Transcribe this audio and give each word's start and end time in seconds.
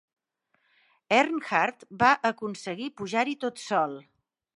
Earnhardt 1.17 1.85
va 2.03 2.09
aconseguir 2.31 2.89
pujar-hi 3.03 3.37
tot 3.45 3.63
sol. 3.67 3.95